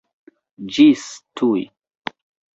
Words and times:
Ĝis 0.77 1.03
tuj! 1.41 1.61